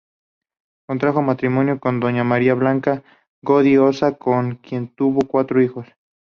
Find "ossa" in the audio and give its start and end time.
3.77-4.13